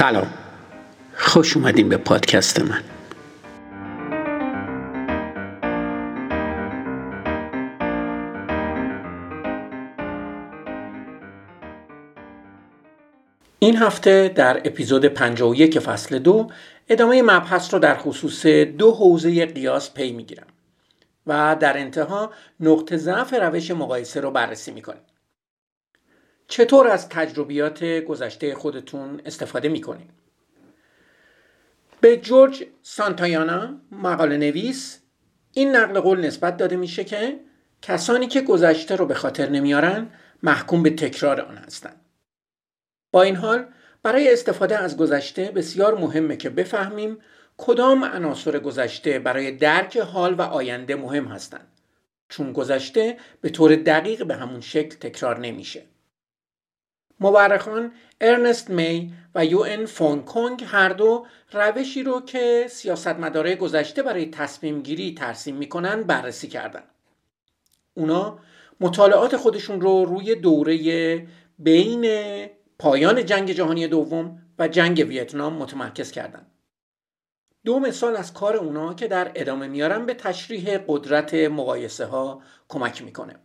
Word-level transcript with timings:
سلام. 0.00 0.34
خوش 1.14 1.56
اومدین 1.56 1.88
به 1.88 1.96
پادکست 1.96 2.60
من. 2.60 2.82
این 13.58 13.76
هفته 13.76 14.28
در 14.28 14.58
اپیزود 14.64 15.04
51 15.04 15.78
فصل 15.78 16.18
دو 16.18 16.48
ادامه 16.88 17.22
مبحث 17.22 17.74
رو 17.74 17.80
در 17.80 17.94
خصوص 17.94 18.46
دو 18.46 18.92
حوزه 18.92 19.46
قیاس 19.46 19.94
پی 19.94 20.12
می‌گیرم 20.12 20.46
و 21.26 21.56
در 21.60 21.78
انتها 21.78 22.30
نقطه 22.60 22.96
ضعف 22.96 23.34
روش 23.34 23.70
مقایسه 23.70 24.20
رو 24.20 24.30
بررسی 24.30 24.72
می‌کنیم. 24.72 25.02
چطور 26.50 26.88
از 26.88 27.08
تجربیات 27.08 27.84
گذشته 27.84 28.54
خودتون 28.54 29.20
استفاده 29.24 29.68
می‌کنید 29.68 30.10
به 32.00 32.16
جورج 32.16 32.64
سانتایانا 32.82 33.80
مقاله 33.92 34.36
نویس 34.36 35.00
این 35.52 35.76
نقل 35.76 36.00
قول 36.00 36.20
نسبت 36.20 36.56
داده 36.56 36.76
میشه 36.76 37.04
که 37.04 37.40
کسانی 37.82 38.26
که 38.26 38.40
گذشته 38.40 38.96
رو 38.96 39.06
به 39.06 39.14
خاطر 39.14 39.48
نمیارن 39.48 40.10
محکوم 40.42 40.82
به 40.82 40.90
تکرار 40.90 41.40
آن 41.40 41.56
هستند. 41.56 42.00
با 43.12 43.22
این 43.22 43.36
حال 43.36 43.66
برای 44.02 44.32
استفاده 44.32 44.78
از 44.78 44.96
گذشته 44.96 45.50
بسیار 45.50 45.98
مهمه 45.98 46.36
که 46.36 46.50
بفهمیم 46.50 47.18
کدام 47.56 48.04
عناصر 48.04 48.58
گذشته 48.58 49.18
برای 49.18 49.52
درک 49.52 49.96
حال 49.96 50.34
و 50.34 50.42
آینده 50.42 50.96
مهم 50.96 51.24
هستند 51.24 51.68
چون 52.28 52.52
گذشته 52.52 53.16
به 53.40 53.48
طور 53.48 53.76
دقیق 53.76 54.26
به 54.26 54.34
همون 54.34 54.60
شکل 54.60 54.96
تکرار 54.96 55.38
نمیشه. 55.38 55.82
مورخان 57.20 57.92
ارنست 58.20 58.70
می 58.70 59.14
و 59.34 59.44
یو 59.44 59.60
ان 59.60 59.86
فون 59.86 60.22
کونگ 60.22 60.64
هر 60.66 60.88
دو 60.88 61.26
روشی 61.52 62.02
رو 62.02 62.20
که 62.20 62.66
سیاستمدارای 62.70 63.56
گذشته 63.56 64.02
برای 64.02 64.26
تصمیم 64.26 64.82
گیری 64.82 65.14
ترسیم 65.14 65.56
می‌کنن 65.56 66.02
بررسی 66.02 66.48
کردن. 66.48 66.82
اونا 67.94 68.38
مطالعات 68.80 69.36
خودشون 69.36 69.80
رو 69.80 70.04
روی 70.04 70.34
دوره 70.34 71.26
بین 71.58 72.06
پایان 72.78 73.26
جنگ 73.26 73.52
جهانی 73.52 73.88
دوم 73.88 74.42
و 74.58 74.68
جنگ 74.68 75.04
ویتنام 75.08 75.52
متمرکز 75.52 76.10
کردن. 76.10 76.46
دو 77.64 77.78
مثال 77.78 78.16
از 78.16 78.34
کار 78.34 78.56
اونا 78.56 78.94
که 78.94 79.08
در 79.08 79.32
ادامه 79.34 79.66
میارم 79.66 80.06
به 80.06 80.14
تشریح 80.14 80.78
قدرت 80.88 81.34
مقایسه 81.34 82.04
ها 82.04 82.42
کمک 82.68 83.02
می‌کنه. 83.02 83.36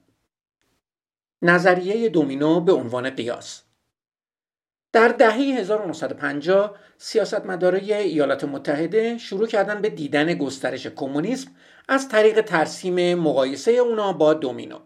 نظریه 1.42 2.10
دومینو 2.10 2.60
به 2.60 2.74
عنوان 2.74 3.10
قیاس 3.10 3.65
در 4.96 5.08
دهه 5.08 5.34
1950 5.34 6.76
سیاستمدارای 6.98 7.94
ایالات 7.94 8.44
متحده 8.44 9.18
شروع 9.18 9.48
کردن 9.48 9.82
به 9.82 9.90
دیدن 9.90 10.34
گسترش 10.34 10.88
کمونیسم 10.88 11.52
از 11.88 12.10
طریق 12.10 12.42
ترسیم 12.42 13.20
مقایسه 13.20 13.72
اونا 13.72 14.14
با 14.14 14.34
دومینو. 14.34 14.80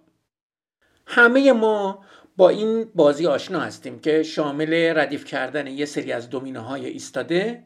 همه 1.05 1.51
ما 1.51 2.03
با 2.37 2.49
این 2.49 2.85
بازی 2.95 3.27
آشنا 3.27 3.59
هستیم 3.59 3.99
که 3.99 4.23
شامل 4.23 4.93
ردیف 4.95 5.25
کردن 5.25 5.67
یه 5.67 5.85
سری 5.85 6.11
از 6.11 6.29
دومینوهای 6.29 6.85
ایستاده، 6.85 7.63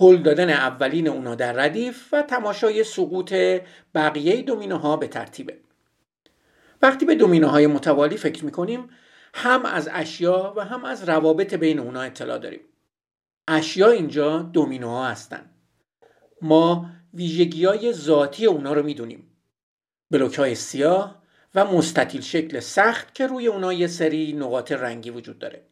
هل 0.00 0.16
دادن 0.16 0.50
اولین 0.50 1.08
اونا 1.08 1.34
در 1.34 1.52
ردیف 1.52 2.08
و 2.12 2.22
تماشای 2.22 2.84
سقوط 2.84 3.34
بقیه 3.94 4.42
دومینوها 4.42 4.96
به 4.96 5.08
ترتیبه. 5.08 5.56
وقتی 6.82 7.04
به 7.04 7.14
دومینوهای 7.14 7.66
متوالی 7.66 8.16
فکر 8.16 8.44
می‌کنیم 8.44 8.88
هم 9.34 9.66
از 9.66 9.88
اشیا 9.92 10.54
و 10.56 10.64
هم 10.64 10.84
از 10.84 11.08
روابط 11.08 11.54
بین 11.54 11.78
اونا 11.78 12.00
اطلاع 12.00 12.38
داریم. 12.38 12.60
اشیا 13.48 13.90
اینجا 13.90 14.38
دومینوها 14.38 15.06
هستن. 15.06 15.50
ما 16.42 16.90
ویژگی 17.14 17.64
های 17.64 17.92
ذاتی 17.92 18.46
اونا 18.46 18.72
رو 18.72 18.82
می‌دونیم. 18.82 19.26
بلوک 20.10 20.34
های 20.34 20.54
سیاه 20.54 21.22
و 21.54 21.64
مستطیل 21.64 22.20
شکل 22.20 22.60
سخت 22.60 23.14
که 23.14 23.26
روی 23.26 23.46
اونا 23.46 23.72
یه 23.72 23.86
سری 23.86 24.32
نقاط 24.32 24.72
رنگی 24.72 25.10
وجود 25.10 25.38
داره. 25.38 25.66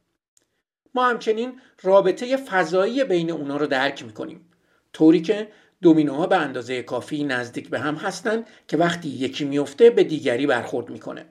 ما 0.94 1.08
همچنین 1.08 1.60
رابطه 1.82 2.36
فضایی 2.36 3.04
بین 3.04 3.30
اونا 3.30 3.56
رو 3.56 3.66
درک 3.66 4.04
می‌کنیم. 4.04 4.50
طوری 4.92 5.22
که 5.22 5.48
دومینوها 5.82 6.26
به 6.26 6.36
اندازه 6.36 6.82
کافی 6.82 7.24
نزدیک 7.24 7.68
به 7.68 7.80
هم 7.80 7.94
هستند 7.94 8.46
که 8.68 8.76
وقتی 8.76 9.08
یکی 9.08 9.44
میفته 9.44 9.90
به 9.90 10.04
دیگری 10.04 10.46
برخورد 10.46 10.90
می‌کنه. 10.90 11.26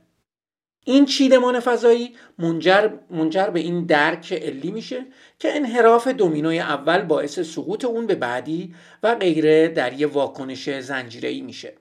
این 0.88 1.06
چیدمان 1.06 1.60
فضایی 1.60 2.16
منجر, 2.38 2.90
منجر 3.10 3.50
به 3.50 3.60
این 3.60 3.86
درک 3.86 4.34
علی 4.34 4.72
میشه 4.72 5.06
که 5.40 5.56
انحراف 5.56 6.08
دومینوی 6.08 6.60
اول 6.60 7.02
باعث 7.02 7.40
سقوط 7.40 7.86
اون 7.86 8.08
به 8.08 8.16
بعدی 8.16 8.76
و 9.04 9.16
غیره 9.16 9.68
در 9.68 9.94
یه 9.94 10.08
واکنش 10.08 10.70
زنجیره‌ای 10.70 11.42
میشه. 11.42 11.74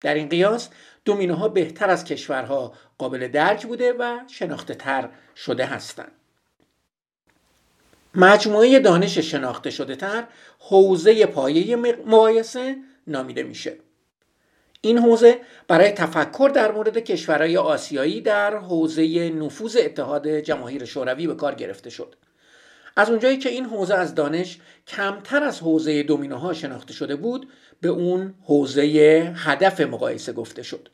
در 0.00 0.14
این 0.14 0.28
قیاس 0.28 0.68
دومینوها 1.04 1.48
بهتر 1.48 1.90
از 1.90 2.04
کشورها 2.04 2.72
قابل 2.98 3.28
درک 3.28 3.66
بوده 3.66 3.92
و 3.92 4.18
شناخته 4.28 4.74
تر 4.74 5.08
شده 5.36 5.66
هستند. 5.66 6.12
مجموعه 8.14 8.78
دانش 8.78 9.18
شناخته 9.18 9.70
شده 9.70 9.96
تر 9.96 10.24
حوزه 10.58 11.26
پایه 11.26 11.76
مقایسه 11.76 12.76
نامیده 13.06 13.42
میشه. 13.42 13.76
این 14.80 14.98
حوزه 14.98 15.40
برای 15.68 15.90
تفکر 15.90 16.50
در 16.54 16.72
مورد 16.72 16.98
کشورهای 16.98 17.56
آسیایی 17.56 18.20
در 18.20 18.56
حوزه 18.56 19.30
نفوذ 19.30 19.76
اتحاد 19.76 20.28
جماهیر 20.28 20.84
شوروی 20.84 21.26
به 21.26 21.34
کار 21.34 21.54
گرفته 21.54 21.90
شد. 21.90 22.14
از 22.96 23.10
اونجایی 23.10 23.36
که 23.38 23.48
این 23.48 23.64
حوزه 23.64 23.94
از 23.94 24.14
دانش 24.14 24.58
کمتر 24.86 25.42
از 25.42 25.60
حوزه 25.60 26.02
دومینوها 26.02 26.52
شناخته 26.52 26.92
شده 26.92 27.16
بود 27.16 27.48
به 27.80 27.88
اون 27.88 28.34
حوزه 28.44 28.82
هدف 29.36 29.80
مقایسه 29.80 30.32
گفته 30.32 30.62
شد. 30.62 30.88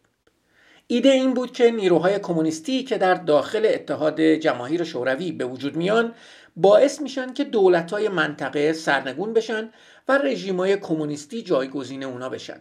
ایده 0.87 1.09
این 1.09 1.35
بود 1.35 1.53
که 1.53 1.71
نیروهای 1.71 2.19
کمونیستی 2.19 2.85
که 2.85 2.99
در 2.99 3.15
داخل 3.15 3.67
اتحاد 3.75 4.21
جماهیر 4.21 4.85
شوروی 4.85 5.33
به 5.33 5.45
وجود 5.45 5.77
میان 5.77 6.15
باعث 6.57 7.01
میشن 7.01 7.33
که 7.33 7.45
دولتهای 7.45 8.09
منطقه 8.09 8.73
سرنگون 8.73 9.33
بشن 9.33 9.71
و 10.09 10.19
رژیمای 10.19 10.77
کمونیستی 10.77 11.43
جایگزین 11.43 12.05
اونا 12.05 12.29
بشن. 12.29 12.61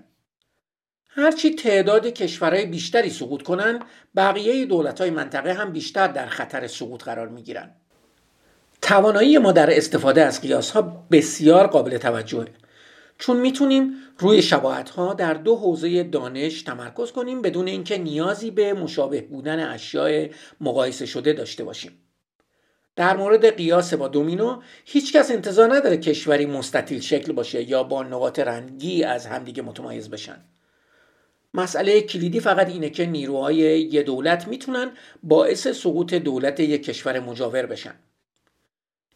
هرچی 1.16 1.56
تعداد 1.56 2.08
کشورهای 2.08 2.66
بیشتری 2.66 3.10
سقوط 3.10 3.42
کنن 3.42 3.80
بقیه 4.16 4.66
دولت 4.66 5.02
های 5.02 5.10
منطقه 5.10 5.54
هم 5.54 5.72
بیشتر 5.72 6.08
در 6.08 6.26
خطر 6.26 6.68
سقوط 6.68 7.04
قرار 7.04 7.28
می 7.28 7.44
گیرن. 7.44 7.72
توانایی 8.82 9.38
ما 9.38 9.52
در 9.52 9.78
استفاده 9.78 10.22
از 10.22 10.42
قیاس 10.42 10.72
ها 10.72 11.06
بسیار 11.12 11.68
قابل 11.68 11.98
توجهه. 11.98 12.48
چون 13.18 13.38
می‌تونیم 13.38 13.94
روی 14.20 14.42
شباهت 14.42 14.90
ها 14.90 15.14
در 15.14 15.34
دو 15.34 15.56
حوزه 15.56 16.04
دانش 16.04 16.62
تمرکز 16.62 17.12
کنیم 17.12 17.42
بدون 17.42 17.68
اینکه 17.68 17.98
نیازی 17.98 18.52
به 18.52 18.74
مشابه 18.74 19.22
بودن 19.22 19.70
اشیاء 19.70 20.28
مقایسه 20.62 21.06
شده 21.06 21.34
داشته 21.34 21.64
باشیم. 21.64 21.92
در 22.96 23.18
مورد 23.18 23.56
قیاس 23.56 23.94
با 23.94 24.08
دومینو 24.08 24.62
هیچکس 24.86 25.32
انتظار 25.32 25.76
نداره 25.76 25.98
کشوری 25.98 26.46
مستطیل 26.46 27.00
شکل 27.00 27.32
باشه 27.32 27.70
یا 27.70 27.84
با 27.84 28.04
نقاط 28.04 28.40
رنگی 28.40 29.04
از 29.04 29.26
همدیگه 29.26 29.62
متمایز 29.62 30.10
بشن. 30.10 30.46
مسئله 31.54 32.02
کلیدی 32.02 32.40
فقط 32.40 32.70
اینه 32.70 32.90
که 32.90 33.06
نیروهای 33.06 33.56
یه 33.82 34.04
دولت 34.04 34.48
می‌تونن 34.48 34.92
باعث 35.24 35.68
سقوط 35.68 36.14
دولت 36.14 36.60
یک 36.60 36.84
کشور 36.84 37.20
مجاور 37.20 37.66
بشن. 37.66 37.96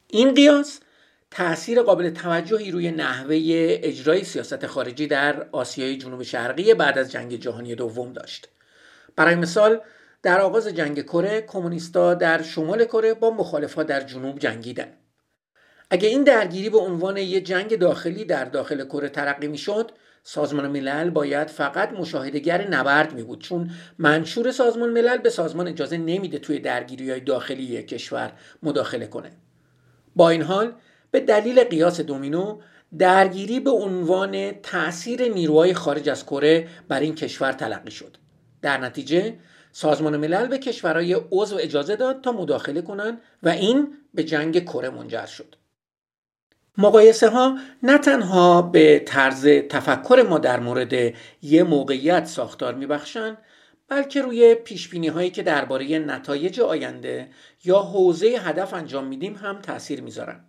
این 0.08 0.34
قیاس 0.34 0.80
تاثیر 1.32 1.82
قابل 1.82 2.10
توجهی 2.10 2.72
روی 2.72 2.92
نحوه 2.92 3.36
اجرای 3.84 4.24
سیاست 4.24 4.68
خارجی 4.68 5.08
در 5.08 5.48
آسیای 5.52 5.98
جنوب 5.98 6.24
شرقی 6.24 6.74
بعد 6.74 6.98
از 6.98 7.12
جنگ 7.12 7.36
جهانی 7.36 7.76
دوم 7.76 8.14
داشت. 8.14 8.50
برای 9.16 9.36
مثال 9.36 9.82
در 10.24 10.42
آغاز 10.42 10.68
جنگ 10.68 11.02
کره 11.02 11.42
کمونیستا 11.42 12.14
در 12.14 12.42
شمال 12.42 12.86
کره 12.86 13.14
با 13.14 13.30
مخالفها 13.30 13.84
در 13.84 14.02
جنوب 14.02 14.40
جنگیدن. 14.40 14.94
اگه 15.90 16.08
این 16.10 16.24
درگیری 16.24 16.70
به 16.70 16.78
عنوان 16.78 17.18
یک 17.18 17.46
جنگ 17.46 17.80
داخلی 17.80 18.26
در 18.26 18.46
داخل 18.46 18.86
کره 18.86 19.10
ترقی 19.10 19.48
می‌شد 19.48 19.92
سازمان 20.30 20.68
ملل 20.68 21.10
باید 21.10 21.48
فقط 21.48 21.94
مشاهدگر 21.94 22.68
نبرد 22.68 23.14
می 23.14 23.24
بود 23.24 23.42
چون 23.42 23.72
منشور 23.98 24.52
سازمان 24.52 24.90
ملل 24.90 25.18
به 25.18 25.30
سازمان 25.30 25.68
اجازه 25.68 25.98
نمیده 25.98 26.40
توی 26.40 26.60
درگیری 26.60 27.12
های 27.12 27.20
داخلی 27.20 27.84
کشور 27.84 28.32
مداخله 28.64 29.08
کنه. 29.08 29.32
با 30.16 30.30
این 30.30 30.42
حال 30.42 30.74
به 31.12 31.20
دلیل 31.20 31.64
قیاس 31.64 32.02
دومینو 32.02 32.60
درگیری 32.98 33.60
به 33.60 33.72
عنوان 33.72 34.52
تاثیر 34.52 35.34
نیروهای 35.34 35.74
خارج 35.74 36.10
از 36.10 36.26
کره 36.26 36.68
بر 36.88 37.00
این 37.00 37.16
کشور 37.16 37.52
تلقی 37.52 37.92
شد. 37.92 38.18
در 38.62 38.78
نتیجه 38.78 39.36
سازمان 39.72 40.18
ملل 40.18 40.48
به 40.48 40.58
کشورهای 40.58 41.14
عضو 41.32 41.58
اجازه 41.60 41.96
داد 41.96 42.22
تا 42.22 42.32
مداخله 42.32 42.82
کنند 42.82 43.22
و 43.44 43.50
این 43.50 43.98
به 44.14 44.24
جنگ 44.24 44.64
کره 44.64 44.90
منجر 44.90 45.26
شد. 45.26 45.56
مقایسه 46.78 47.30
ها 47.30 47.58
نه 47.84 47.98
تنها 47.98 48.62
به 48.62 49.00
طرز 49.00 49.48
تفکر 49.48 50.26
ما 50.30 50.38
در 50.38 50.60
مورد 50.60 51.14
یه 51.42 51.64
موقعیت 51.64 52.26
ساختار 52.26 52.76
میبخشن 52.76 53.38
بلکه 53.88 54.22
روی 54.22 54.56
پیش 54.56 54.94
هایی 54.94 55.30
که 55.30 55.44
درباره 55.44 56.00
نتایج 56.00 56.60
آینده 56.60 57.30
یا 57.64 57.80
حوزه 57.80 58.28
هدف 58.28 58.74
انجام 58.74 59.08
میدیم 59.08 59.36
هم 59.36 59.62
تاثیر 59.62 60.02
می‌ذارن. 60.02 60.46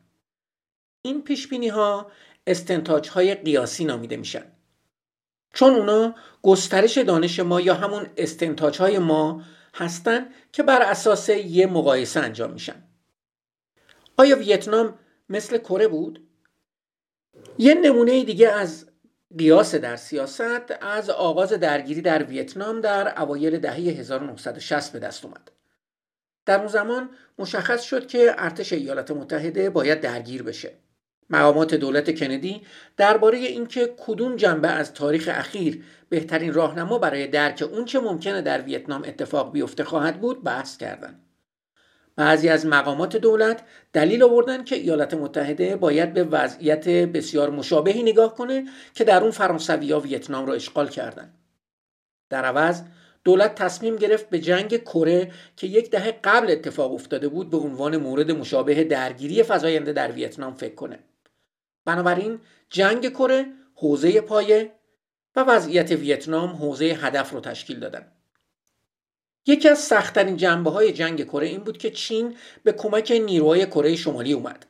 این 1.03 1.23
پیش 1.23 1.49
بینی 1.49 1.69
ها 1.69 2.11
استنتاج 2.47 3.09
های 3.09 3.35
قیاسی 3.35 3.85
نامیده 3.85 4.17
میشن. 4.17 4.45
چون 5.55 5.75
اونا 5.75 6.15
گسترش 6.43 6.99
دانش 6.99 7.41
ما 7.41 7.61
یا 7.61 7.75
همون 7.75 8.07
استنتاج 8.17 8.79
های 8.79 8.99
ما 8.99 9.43
هستن 9.75 10.27
که 10.53 10.63
بر 10.63 10.83
اساس 10.83 11.29
یه 11.29 11.67
مقایسه 11.67 12.21
انجام 12.21 12.53
میشن. 12.53 12.83
آیا 14.17 14.37
ویتنام 14.37 14.99
مثل 15.29 15.59
کره 15.59 15.89
بود؟ 15.89 16.29
یه 17.59 17.75
نمونه 17.75 18.25
دیگه 18.25 18.49
از 18.49 18.87
قیاس 19.39 19.75
در 19.75 19.97
سیاست 19.97 20.75
از 20.81 21.11
آغاز 21.11 21.53
درگیری 21.53 22.03
در 22.03 22.23
ویتنام 22.23 22.81
در 22.81 23.23
اوایل 23.23 23.59
دهه 23.59 23.75
1960 23.75 24.93
به 24.93 24.99
دست 24.99 25.25
اومد. 25.25 25.51
در 26.47 26.59
اون 26.59 26.67
زمان 26.67 27.11
مشخص 27.39 27.83
شد 27.83 28.07
که 28.07 28.35
ارتش 28.39 28.73
ایالات 28.73 29.11
متحده 29.11 29.71
باید 29.71 30.01
درگیر 30.01 30.43
بشه. 30.43 30.73
مقامات 31.31 31.75
دولت 31.75 32.19
کندی 32.19 32.63
درباره 32.97 33.39
اینکه 33.39 33.95
کدوم 33.99 34.37
جنبه 34.37 34.69
از 34.69 34.95
تاریخ 34.95 35.29
اخیر 35.33 35.85
بهترین 36.09 36.55
راهنما 36.55 36.99
برای 36.99 37.27
درک 37.27 37.65
اون 37.73 37.85
چه 37.85 38.01
ممکنه 38.01 38.43
در 38.43 38.63
ویتنام 38.63 39.03
اتفاق 39.03 39.53
بیفته 39.53 39.85
خواهد 39.85 40.21
بود 40.21 40.45
بحث 40.45 40.77
کردند. 40.77 41.28
بعضی 42.19 42.49
از 42.49 42.67
مقامات 42.67 43.17
دولت 43.17 43.63
دلیل 43.93 44.23
آوردن 44.23 44.65
که 44.65 44.77
ایالات 44.77 45.15
متحده 45.15 45.77
باید 45.77 46.13
به 46.13 46.25
وضعیت 46.25 46.89
بسیار 46.89 47.51
مشابهی 47.51 48.03
نگاه 48.03 48.35
کنه 48.35 48.65
که 48.95 49.05
در 49.05 49.23
اون 49.23 49.31
فرانسوی 49.31 49.93
ویتنام 49.93 50.47
را 50.47 50.55
اشغال 50.55 50.89
کردند. 50.89 51.35
در 52.31 52.45
عوض 52.45 52.83
دولت 53.25 53.55
تصمیم 53.55 53.97
گرفت 53.97 54.31
به 54.31 54.39
جنگ 54.39 54.77
کره 54.77 55.31
که 55.57 55.67
یک 55.67 55.91
دهه 55.91 56.13
قبل 56.25 56.51
اتفاق 56.51 56.93
افتاده 56.93 57.29
بود 57.29 57.51
به 57.51 57.57
عنوان 57.57 57.97
مورد 57.97 58.31
مشابه 58.31 58.85
درگیری 58.85 59.43
فزاینده 59.43 59.93
در 59.93 60.13
ویتنام 60.13 60.55
فکر 60.55 60.75
کنه. 60.75 60.99
بنابراین 61.85 62.41
جنگ 62.71 63.11
کره 63.11 63.47
حوزه 63.75 64.21
پایه 64.21 64.73
و 65.37 65.45
وضعیت 65.45 65.91
ویتنام 65.91 66.51
حوزه 66.51 66.85
هدف 66.85 67.31
رو 67.31 67.41
تشکیل 67.41 67.81
دادن. 67.81 68.07
یکی 69.49 69.69
از 69.69 69.79
سختترین 69.79 70.37
جنبه 70.37 70.71
های 70.71 70.93
جنگ 70.93 71.25
کره 71.25 71.47
این 71.47 71.61
بود 71.61 71.79
که 71.79 71.91
چین 71.91 72.37
به 72.63 72.73
کمک 72.73 73.11
نیروهای 73.27 73.67
کره 73.67 73.97
شمالی 73.97 74.33
اومد. 74.33 74.67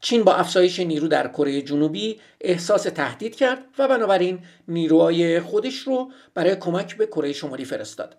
چین 0.00 0.24
با 0.24 0.34
افزایش 0.34 0.80
نیرو 0.80 1.08
در 1.08 1.28
کره 1.28 1.62
جنوبی 1.62 2.20
احساس 2.40 2.82
تهدید 2.82 3.36
کرد 3.36 3.64
و 3.78 3.88
بنابراین 3.88 4.38
نیروهای 4.68 5.40
خودش 5.40 5.78
رو 5.78 6.10
برای 6.34 6.56
کمک 6.56 6.96
به 6.96 7.06
کره 7.06 7.32
شمالی 7.32 7.64
فرستاد. 7.64 8.16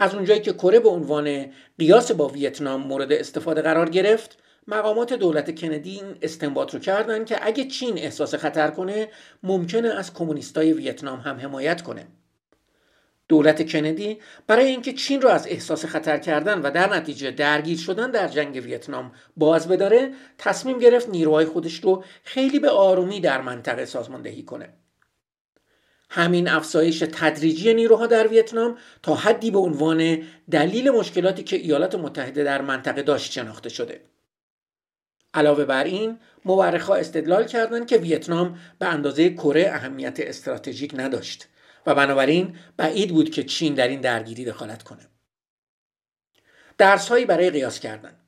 از 0.00 0.14
اونجایی 0.14 0.40
که 0.40 0.52
کره 0.52 0.80
به 0.80 0.88
عنوان 0.88 1.46
قیاس 1.78 2.12
با 2.12 2.28
ویتنام 2.28 2.80
مورد 2.80 3.12
استفاده 3.12 3.62
قرار 3.62 3.90
گرفت، 3.90 4.38
مقامات 4.66 5.12
دولت 5.12 5.60
کندی 5.60 5.90
این 5.90 6.16
استنباط 6.22 6.74
رو 6.74 6.80
کردن 6.80 7.24
که 7.24 7.46
اگه 7.46 7.64
چین 7.64 7.98
احساس 7.98 8.34
خطر 8.34 8.70
کنه 8.70 9.08
ممکنه 9.42 9.88
از 9.88 10.14
کمونیستای 10.14 10.72
ویتنام 10.72 11.20
هم 11.20 11.36
حمایت 11.36 11.82
کنه. 11.82 12.06
دولت 13.28 13.72
کندی 13.72 14.18
برای 14.46 14.66
اینکه 14.66 14.92
چین 14.92 15.22
را 15.22 15.32
از 15.32 15.46
احساس 15.46 15.84
خطر 15.84 16.18
کردن 16.18 16.62
و 16.62 16.70
در 16.70 16.94
نتیجه 16.94 17.30
درگیر 17.30 17.78
شدن 17.78 18.10
در 18.10 18.28
جنگ 18.28 18.54
ویتنام 18.64 19.12
باز 19.36 19.68
بداره 19.68 20.12
تصمیم 20.38 20.78
گرفت 20.78 21.08
نیروهای 21.08 21.46
خودش 21.46 21.80
رو 21.84 22.04
خیلی 22.24 22.58
به 22.58 22.70
آرومی 22.70 23.20
در 23.20 23.40
منطقه 23.40 23.84
سازماندهی 23.84 24.42
کنه. 24.42 24.68
همین 26.10 26.48
افزایش 26.48 26.98
تدریجی 27.12 27.74
نیروها 27.74 28.06
در 28.06 28.26
ویتنام 28.26 28.78
تا 29.02 29.14
حدی 29.14 29.50
به 29.50 29.58
عنوان 29.58 30.22
دلیل 30.50 30.90
مشکلاتی 30.90 31.42
که 31.42 31.56
ایالات 31.56 31.94
متحده 31.94 32.44
در 32.44 32.62
منطقه 32.62 33.02
داشت 33.02 33.32
شناخته 33.32 33.68
شده. 33.68 34.00
علاوه 35.34 35.64
بر 35.64 35.84
این 35.84 36.18
مورخها 36.44 36.94
استدلال 36.94 37.46
کردند 37.46 37.86
که 37.86 37.96
ویتنام 37.96 38.58
به 38.78 38.86
اندازه 38.86 39.34
کره 39.34 39.70
اهمیت 39.72 40.20
استراتژیک 40.20 40.92
نداشت. 40.96 41.48
و 41.86 41.94
بنابراین 41.94 42.56
بعید 42.76 43.10
بود 43.10 43.30
که 43.30 43.44
چین 43.44 43.74
در 43.74 43.88
این 43.88 44.00
درگیری 44.00 44.44
دخالت 44.44 44.82
کنه. 44.82 45.08
درس 46.78 47.08
هایی 47.08 47.24
برای 47.24 47.50
قیاس 47.50 47.80
کردن. 47.80 48.20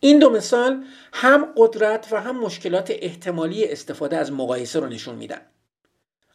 این 0.00 0.18
دو 0.18 0.30
مثال 0.30 0.84
هم 1.12 1.52
قدرت 1.56 2.08
و 2.10 2.20
هم 2.20 2.40
مشکلات 2.40 2.92
احتمالی 2.94 3.64
استفاده 3.64 4.16
از 4.16 4.32
مقایسه 4.32 4.80
رو 4.80 4.86
نشون 4.86 5.14
میدن. 5.14 5.40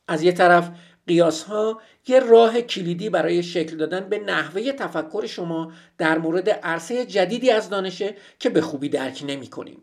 از 0.07 0.24
یه 0.24 0.31
طرف 0.31 0.72
قیاس 1.07 1.44
ها 1.44 1.81
یه 2.07 2.19
راه 2.19 2.62
کلیدی 2.62 3.10
برای 3.10 3.44
شکل 3.44 3.78
دادن 3.78 4.10
به 4.10 4.19
نحوه 4.19 4.72
تفکر 4.72 5.25
شما 5.25 5.74
در 5.98 6.18
مورد 6.18 6.50
عرصه 6.50 7.06
جدیدی 7.06 7.52
از 7.52 7.69
دانشه 7.69 8.16
که 8.40 8.50
به 8.50 8.62
خوبی 8.62 8.90
درک 8.90 9.24
نمی 9.28 9.48
کنیم. 9.48 9.81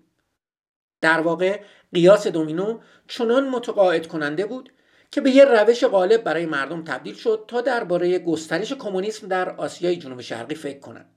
در 1.00 1.20
واقع 1.20 1.60
قیاس 1.94 2.26
دومینو 2.26 2.80
چنان 3.08 3.48
متقاعد 3.48 4.06
کننده 4.06 4.46
بود 4.46 4.72
که 5.10 5.20
به 5.20 5.30
یه 5.30 5.44
روش 5.44 5.84
غالب 5.84 6.22
برای 6.22 6.46
مردم 6.46 6.84
تبدیل 6.84 7.14
شد 7.14 7.44
تا 7.48 7.60
درباره 7.60 8.18
گسترش 8.18 8.72
کمونیسم 8.72 9.28
در 9.28 9.56
آسیای 9.56 9.96
جنوب 9.96 10.20
شرقی 10.20 10.54
فکر 10.54 10.78
کنند. 10.78 11.16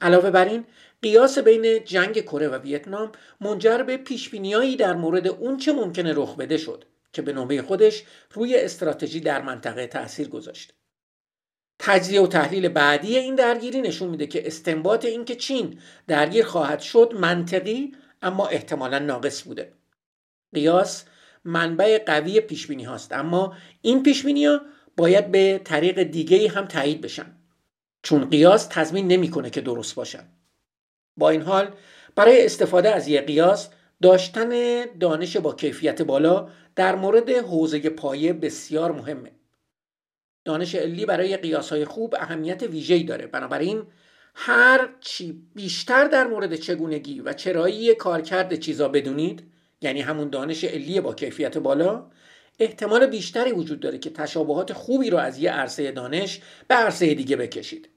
علاوه 0.00 0.30
بر 0.30 0.44
این 0.44 0.64
قیاس 1.02 1.38
بین 1.38 1.84
جنگ 1.84 2.20
کره 2.20 2.48
و 2.48 2.54
ویتنام 2.54 3.12
منجر 3.40 3.82
به 3.82 3.96
پیشبینیهایی 3.96 4.76
در 4.76 4.94
مورد 4.94 5.26
اون 5.26 5.56
چه 5.56 5.72
ممکنه 5.72 6.12
رخ 6.16 6.36
بده 6.36 6.56
شد 6.56 6.84
که 7.12 7.22
به 7.22 7.32
نوبه 7.32 7.62
خودش 7.62 8.04
روی 8.32 8.56
استراتژی 8.56 9.20
در 9.20 9.42
منطقه 9.42 9.86
تاثیر 9.86 10.28
گذاشت. 10.28 10.74
تجزیه 11.78 12.20
و 12.20 12.26
تحلیل 12.26 12.68
بعدی 12.68 13.18
این 13.18 13.34
درگیری 13.34 13.80
نشون 13.80 14.08
میده 14.08 14.26
که 14.26 14.46
استنباط 14.46 15.04
اینکه 15.04 15.36
چین 15.36 15.80
درگیر 16.06 16.44
خواهد 16.44 16.80
شد 16.80 17.12
منطقی 17.16 17.94
اما 18.22 18.46
احتمالا 18.46 18.98
ناقص 18.98 19.42
بوده. 19.42 19.72
قیاس 20.54 21.04
منبع 21.44 21.98
قوی 22.06 22.40
پیش 22.40 22.66
بینی 22.66 22.84
هاست. 22.84 23.12
اما 23.12 23.56
این 23.82 24.02
پیش 24.02 24.24
ها 24.24 24.60
باید 24.96 25.30
به 25.30 25.60
طریق 25.64 26.02
دیگه 26.02 26.48
هم 26.48 26.64
تایید 26.64 27.00
بشن. 27.00 27.36
چون 28.02 28.30
قیاس 28.30 28.66
تضمین 28.70 29.08
نمی‌کنه 29.08 29.50
که 29.50 29.60
درست 29.60 29.94
باشن. 29.94 30.24
با 31.16 31.30
این 31.30 31.42
حال 31.42 31.70
برای 32.16 32.44
استفاده 32.44 32.94
از 32.94 33.08
یک 33.08 33.26
قیاس 33.26 33.70
داشتن 34.02 34.84
دانش 35.00 35.36
با 35.36 35.54
کیفیت 35.54 36.02
بالا 36.02 36.48
در 36.76 36.96
مورد 36.96 37.30
حوزه 37.30 37.90
پایه 37.90 38.32
بسیار 38.32 38.92
مهمه. 38.92 39.30
دانش 40.44 40.74
علی 40.74 41.06
برای 41.06 41.36
قیاس 41.36 41.70
های 41.70 41.84
خوب 41.84 42.14
اهمیت 42.18 42.62
ویژه‌ای 42.62 43.02
داره. 43.02 43.26
بنابراین 43.26 43.82
هر 44.34 44.88
چی 45.00 45.42
بیشتر 45.54 46.04
در 46.04 46.26
مورد 46.26 46.56
چگونگی 46.56 47.20
و 47.20 47.32
چرایی 47.32 47.94
کارکرد 47.94 48.54
چیزا 48.54 48.88
بدونید 48.88 49.53
یعنی 49.84 50.00
همون 50.00 50.30
دانش 50.30 50.64
علی 50.64 51.00
با 51.00 51.14
کیفیت 51.14 51.58
بالا 51.58 52.10
احتمال 52.58 53.06
بیشتری 53.06 53.52
وجود 53.52 53.80
داره 53.80 53.98
که 53.98 54.10
تشابهات 54.10 54.72
خوبی 54.72 55.10
رو 55.10 55.18
از 55.18 55.38
یه 55.38 55.50
عرصه 55.50 55.92
دانش 55.92 56.40
به 56.68 56.74
عرصه 56.74 57.14
دیگه 57.14 57.36
بکشید. 57.36 57.88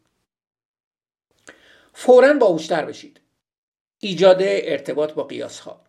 فورا 1.93 2.33
باهوشتر 2.33 2.85
بشید. 2.85 3.21
ایجاد 3.99 4.37
ارتباط 4.39 5.13
با 5.13 5.23
قیاس 5.23 5.59
ها 5.59 5.81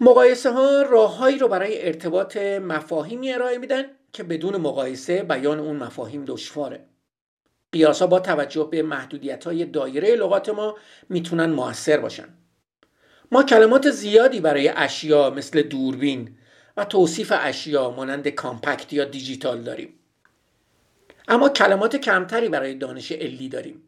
مقایسه 0.00 0.50
ها 0.50 0.82
راههایی 0.82 1.38
رو 1.38 1.48
برای 1.48 1.86
ارتباط 1.86 2.36
مفاهیمی 2.36 3.32
ارائه 3.32 3.58
میدن 3.58 3.84
که 4.12 4.22
بدون 4.22 4.56
مقایسه 4.56 5.22
بیان 5.22 5.60
اون 5.60 5.76
مفاهیم 5.76 6.24
دشواره. 6.24 6.86
قیاس 7.72 8.00
ها 8.00 8.06
با 8.06 8.20
توجه 8.20 8.68
به 8.70 8.82
محدودیت 8.82 9.44
های 9.44 9.64
دایره 9.64 10.16
لغات 10.16 10.48
ما 10.48 10.76
می‌تونن 11.08 11.46
موثر 11.46 12.00
باشن. 12.00 12.28
ما 13.32 13.42
کلمات 13.42 13.90
زیادی 13.90 14.40
برای 14.40 14.68
اشیا 14.68 15.30
مثل 15.30 15.62
دوربین 15.62 16.36
و 16.76 16.84
توصیف 16.84 17.32
اشیا 17.36 17.90
مانند 17.90 18.28
کامپکت 18.28 18.92
یا 18.92 19.04
دیجیتال 19.04 19.62
داریم. 19.62 19.94
اما 21.28 21.48
کلمات 21.48 21.96
کمتری 21.96 22.48
برای 22.48 22.74
دانش 22.74 23.12
علی 23.12 23.48
داریم. 23.48 23.82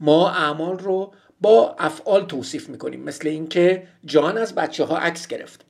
ما 0.00 0.30
اعمال 0.30 0.78
رو 0.78 1.14
با 1.40 1.76
افعال 1.78 2.26
توصیف 2.26 2.68
می‌کنیم 2.68 3.02
مثل 3.02 3.28
اینکه 3.28 3.88
جان 4.04 4.38
از 4.38 4.54
بچه 4.54 4.84
ها 4.84 4.96
عکس 4.96 5.26
گرفت. 5.26 5.64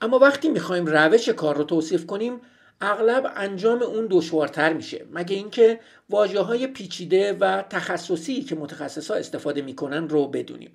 اما 0.00 0.18
وقتی 0.18 0.48
می‌خوایم 0.48 0.86
روش 0.86 1.28
کار 1.28 1.56
رو 1.56 1.64
توصیف 1.64 2.06
کنیم 2.06 2.40
اغلب 2.80 3.32
انجام 3.36 3.82
اون 3.82 4.06
دشوارتر 4.10 4.72
میشه. 4.72 5.06
مگه 5.12 5.36
اینکه 5.36 5.80
واجه 6.10 6.40
های 6.40 6.66
پیچیده 6.66 7.32
و 7.32 7.62
تخصصی 7.62 8.42
که 8.42 8.54
متخصص 8.54 9.10
ها 9.10 9.16
استفاده 9.16 9.62
می‌کنن 9.62 10.08
رو 10.08 10.28
بدونیم. 10.28 10.70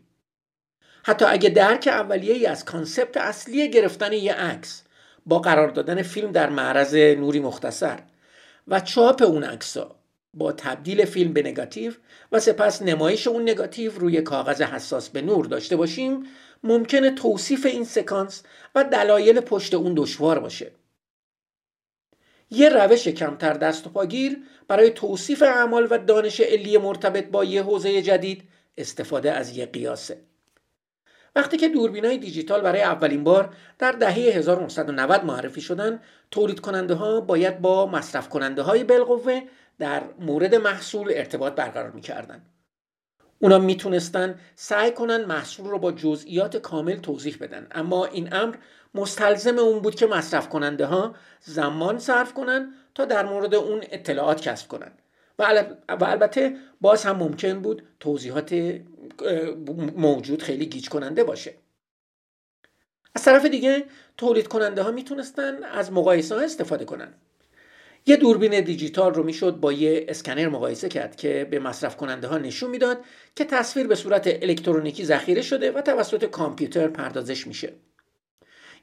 حتی 1.03 1.25
اگه 1.25 1.49
درک 1.49 1.87
اولیه 1.87 2.33
ای 2.33 2.45
از 2.45 2.65
concept 2.65 3.17
اصلی 3.17 3.69
گرفتن 3.69 4.13
یه 4.13 4.33
عکس 4.33 4.83
با 5.25 5.39
قرار 5.39 5.69
دادن 5.69 6.01
فیلم 6.01 6.31
در 6.31 6.49
معرض 6.49 6.95
نوری 6.95 7.39
مختصر 7.39 7.99
و 8.67 8.79
چاپ 8.79 9.21
اون 9.21 9.43
عکسا 9.43 9.95
با 10.33 10.51
تبدیل 10.51 11.05
فیلم 11.05 11.33
به 11.33 11.41
نگاتیو 11.41 11.93
و 12.31 12.39
سپس 12.39 12.81
نمایش 12.81 13.27
اون 13.27 13.41
نگاتیو 13.41 13.99
روی 13.99 14.21
کاغذ 14.21 14.61
حساس 14.61 15.09
به 15.09 15.21
نور 15.21 15.45
داشته 15.45 15.75
باشیم 15.75 16.23
ممکنه 16.63 17.11
توصیف 17.11 17.65
این 17.65 17.83
سکانس 17.83 18.43
و 18.75 18.83
دلایل 18.83 19.39
پشت 19.39 19.73
اون 19.73 19.93
دشوار 19.97 20.39
باشه. 20.39 20.71
یه 22.49 22.69
روش 22.69 23.07
کمتر 23.07 23.53
دست 23.53 23.87
و 23.87 23.89
پاگیر 23.89 24.37
برای 24.67 24.89
توصیف 24.89 25.41
اعمال 25.41 25.87
و 25.89 25.97
دانش 25.97 26.39
علی 26.39 26.77
مرتبط 26.77 27.25
با 27.25 27.43
یه 27.43 27.63
حوزه 27.63 28.01
جدید 28.01 28.43
استفاده 28.77 29.31
از 29.31 29.57
یه 29.57 29.65
قیاسه. 29.65 30.17
وقتی 31.35 31.57
که 31.57 31.69
دوربینای 31.69 32.17
دیجیتال 32.17 32.61
برای 32.61 32.81
اولین 32.81 33.23
بار 33.23 33.53
در 33.79 33.91
دهه 33.91 34.13
1990 34.13 35.25
معرفی 35.25 35.61
شدن 35.61 35.99
تولید 36.31 36.59
کننده 36.59 36.93
ها 36.93 37.21
باید 37.21 37.61
با 37.61 37.85
مصرف 37.85 38.29
کننده 38.29 38.61
های 38.61 38.83
بالقوه 38.83 39.41
در 39.79 40.03
مورد 40.19 40.55
محصول 40.55 41.11
ارتباط 41.15 41.53
برقرار 41.53 41.91
می‌کردن 41.91 42.41
اونا 43.39 43.59
می‌تونستن 43.59 44.39
سعی 44.55 44.91
کنن 44.91 45.25
محصول 45.25 45.67
رو 45.67 45.79
با 45.79 45.91
جزئیات 45.91 46.57
کامل 46.57 46.95
توضیح 46.95 47.37
بدن. 47.41 47.67
اما 47.71 48.05
این 48.05 48.33
امر 48.33 48.55
مستلزم 48.95 49.59
اون 49.59 49.79
بود 49.79 49.95
که 49.95 50.07
مصرف 50.07 50.49
کننده 50.49 50.85
ها 50.85 51.15
زمان 51.39 51.99
صرف 51.99 52.33
کنن 52.33 52.73
تا 52.95 53.05
در 53.05 53.25
مورد 53.25 53.55
اون 53.55 53.83
اطلاعات 53.91 54.41
کسب 54.41 54.67
کنن. 54.67 54.91
و 55.39 55.65
البته 55.89 56.55
باز 56.81 57.03
هم 57.03 57.15
ممکن 57.15 57.59
بود 57.59 57.83
توضیحات 57.99 58.53
موجود 59.95 60.41
خیلی 60.41 60.65
گیج 60.65 60.89
کننده 60.89 61.23
باشه. 61.23 61.53
از 63.15 63.23
طرف 63.23 63.45
دیگه 63.45 63.83
تولید 64.17 64.47
کننده 64.47 64.81
ها 64.81 64.91
می‌تونستن 64.91 65.63
از 65.63 65.91
مقایسه 65.91 66.35
ها 66.35 66.41
استفاده 66.41 66.85
کنن. 66.85 67.13
یه 68.05 68.15
دوربین 68.15 68.61
دیجیتال 68.61 69.13
رو 69.13 69.23
می‌شد 69.23 69.55
با 69.59 69.73
یه 69.73 70.05
اسکنر 70.09 70.47
مقایسه 70.47 70.89
کرد 70.89 71.15
که 71.15 71.47
به 71.51 71.59
مصرف 71.59 71.97
کننده 71.97 72.27
ها 72.27 72.37
نشون 72.37 72.69
می‌داد 72.69 72.97
که 73.35 73.45
تصویر 73.45 73.87
به 73.87 73.95
صورت 73.95 74.27
الکترونیکی 74.27 75.05
ذخیره 75.05 75.41
شده 75.41 75.71
و 75.71 75.81
توسط 75.81 76.25
کامپیوتر 76.25 76.87
پردازش 76.87 77.47
میشه. 77.47 77.73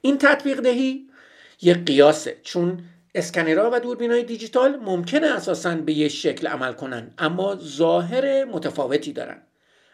این 0.00 0.18
تطبیق 0.18 0.60
دهی 0.60 1.10
یه 1.62 1.74
قیاسه 1.74 2.36
چون 2.42 2.84
اسکنرها 3.14 3.70
و 3.72 3.80
دوربین 3.80 4.10
های 4.10 4.22
دیجیتال 4.24 4.76
ممکنه 4.76 5.26
اساسا 5.26 5.74
به 5.74 5.92
یه 5.92 6.08
شکل 6.08 6.46
عمل 6.46 6.72
کنن 6.72 7.14
اما 7.18 7.56
ظاهر 7.56 8.44
متفاوتی 8.44 9.12
دارن. 9.12 9.42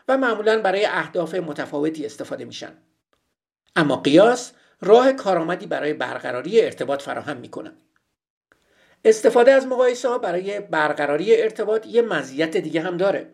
و 0.08 0.18
معمولا 0.18 0.62
برای 0.62 0.86
اهداف 0.86 1.34
متفاوتی 1.34 2.06
استفاده 2.06 2.44
میشن. 2.44 2.72
اما 3.76 3.96
قیاس 3.96 4.52
راه 4.80 5.12
کارآمدی 5.12 5.66
برای 5.66 5.94
برقراری 5.94 6.60
ارتباط 6.60 7.02
فراهم 7.02 7.36
می‌کنه. 7.36 7.72
استفاده 9.04 9.52
از 9.52 9.66
مقایسه 9.66 10.08
ها 10.08 10.18
برای 10.18 10.60
برقراری 10.60 11.42
ارتباط 11.42 11.86
یه 11.86 12.02
مزیت 12.02 12.56
دیگه 12.56 12.80
هم 12.80 12.96
داره. 12.96 13.30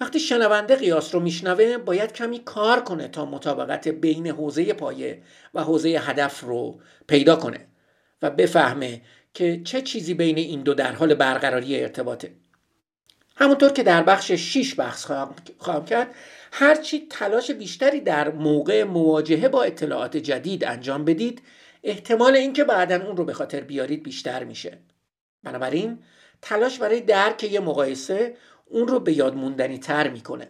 وقتی 0.00 0.20
شنونده 0.20 0.76
قیاس 0.76 1.14
رو 1.14 1.20
میشنوه 1.20 1.78
باید 1.78 2.12
کمی 2.12 2.38
کار 2.38 2.80
کنه 2.80 3.08
تا 3.08 3.24
مطابقت 3.24 3.88
بین 3.88 4.26
حوزه 4.26 4.72
پایه 4.72 5.22
و 5.54 5.62
حوزه 5.62 5.88
هدف 5.88 6.40
رو 6.40 6.80
پیدا 7.06 7.36
کنه 7.36 7.66
و 8.22 8.30
بفهمه 8.30 9.02
که 9.34 9.60
چه 9.64 9.82
چیزی 9.82 10.14
بین 10.14 10.38
این 10.38 10.62
دو 10.62 10.74
در 10.74 10.92
حال 10.92 11.14
برقراری 11.14 11.80
ارتباطه. 11.80 12.32
همونطور 13.42 13.72
که 13.72 13.82
در 13.82 14.02
بخش 14.02 14.32
6 14.32 14.80
بحث 14.80 15.04
خواهم 15.58 15.84
کرد 15.84 16.14
هرچی 16.52 17.06
تلاش 17.10 17.50
بیشتری 17.50 18.00
در 18.00 18.30
موقع 18.30 18.84
مواجهه 18.84 19.48
با 19.48 19.62
اطلاعات 19.62 20.16
جدید 20.16 20.64
انجام 20.64 21.04
بدید 21.04 21.42
احتمال 21.84 22.36
اینکه 22.36 22.64
بعدا 22.64 23.06
اون 23.06 23.16
رو 23.16 23.24
به 23.24 23.32
خاطر 23.32 23.60
بیارید 23.60 24.02
بیشتر 24.02 24.44
میشه. 24.44 24.78
بنابراین 25.42 25.98
تلاش 26.42 26.78
برای 26.78 27.00
درک 27.00 27.44
یه 27.44 27.60
مقایسه 27.60 28.36
اون 28.66 28.88
رو 28.88 29.00
به 29.00 29.12
یاد 29.12 29.34
موندنی 29.34 29.78
تر 29.78 30.08
می‌کنه. 30.08 30.48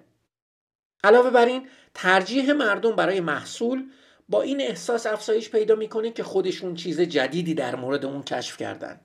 علاوه 1.04 1.30
بر 1.30 1.46
این 1.46 1.68
ترجیح 1.94 2.52
مردم 2.52 2.96
برای 2.96 3.20
محصول 3.20 3.84
با 4.28 4.42
این 4.42 4.60
احساس 4.60 5.06
افزایش 5.06 5.50
پیدا 5.50 5.74
می‌کنه 5.74 6.10
که 6.10 6.22
خودشون 6.22 6.74
چیز 6.74 7.00
جدیدی 7.00 7.54
در 7.54 7.76
مورد 7.76 8.04
اون 8.04 8.22
کشف 8.22 8.56
کردن. 8.56 9.00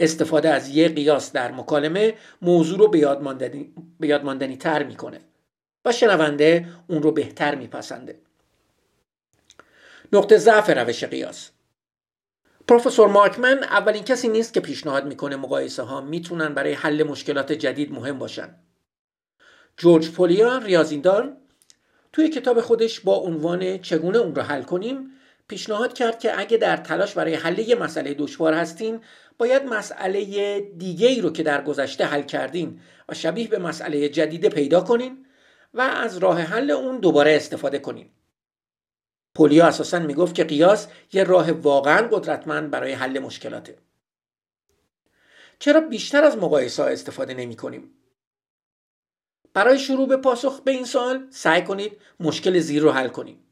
استفاده 0.00 0.48
از 0.48 0.68
یه 0.68 0.88
قیاس 0.88 1.32
در 1.32 1.52
مکالمه 1.52 2.14
موضوع 2.42 2.78
رو 2.78 2.88
به 2.88 2.98
یاد 2.98 4.22
ماندنی, 4.22 4.56
تر 4.56 4.82
می‌کنه 4.82 5.20
و 5.84 5.92
شنونده 5.92 6.68
اون 6.88 7.02
رو 7.02 7.12
بهتر 7.12 7.54
میپسنده. 7.54 8.18
نقطه 10.12 10.36
ضعف 10.36 10.70
روش 10.70 11.04
قیاس. 11.04 11.50
پروفسور 12.68 13.08
مارکمن 13.08 13.62
اولین 13.62 14.02
کسی 14.04 14.28
نیست 14.28 14.54
که 14.54 14.60
پیشنهاد 14.60 15.06
می‌کنه 15.06 15.36
مقایسه 15.36 15.82
ها 15.82 16.00
می‌تونن 16.00 16.54
برای 16.54 16.72
حل 16.72 17.02
مشکلات 17.02 17.52
جدید 17.52 17.92
مهم 17.92 18.18
باشن. 18.18 18.54
جورج 19.76 20.10
پولیا 20.10 20.58
ریاضیدان 20.58 21.36
توی 22.12 22.28
کتاب 22.28 22.60
خودش 22.60 23.00
با 23.00 23.14
عنوان 23.16 23.78
چگونه 23.78 24.18
اون 24.18 24.34
رو 24.34 24.42
حل 24.42 24.62
کنیم 24.62 25.10
پیشنهاد 25.50 25.92
کرد 25.92 26.18
که 26.18 26.40
اگه 26.40 26.56
در 26.56 26.76
تلاش 26.76 27.14
برای 27.14 27.34
حل 27.34 27.58
یه 27.58 27.74
مسئله 27.74 28.14
دشوار 28.14 28.54
هستین 28.54 29.00
باید 29.38 29.64
مسئله 29.64 30.60
دیگه 30.60 31.08
ای 31.08 31.20
رو 31.20 31.30
که 31.30 31.42
در 31.42 31.64
گذشته 31.64 32.04
حل 32.04 32.22
کردین 32.22 32.80
و 33.08 33.14
شبیه 33.14 33.48
به 33.48 33.58
مسئله 33.58 34.08
جدید 34.08 34.48
پیدا 34.48 34.80
کنین 34.80 35.26
و 35.74 35.80
از 35.80 36.18
راه 36.18 36.40
حل 36.40 36.70
اون 36.70 36.98
دوباره 36.98 37.36
استفاده 37.36 37.78
کنین 37.78 38.10
پولیا 39.34 39.66
اساسا 39.66 39.98
می‌گفت 39.98 40.34
که 40.34 40.44
قیاس 40.44 40.88
یه 41.12 41.24
راه 41.24 41.52
واقعا 41.52 42.08
قدرتمند 42.08 42.70
برای 42.70 42.92
حل 42.92 43.18
مشکلاته 43.18 43.78
چرا 45.58 45.80
بیشتر 45.80 46.24
از 46.24 46.36
مقایسه 46.36 46.82
استفاده 46.82 47.34
نمی 47.34 47.56
کنیم؟ 47.56 47.90
برای 49.54 49.78
شروع 49.78 50.08
به 50.08 50.16
پاسخ 50.16 50.60
به 50.60 50.70
این 50.70 50.84
سوال 50.84 51.26
سعی 51.30 51.62
کنید 51.62 51.92
مشکل 52.20 52.58
زیر 52.58 52.82
رو 52.82 52.90
حل 52.90 53.08
کنید. 53.08 53.49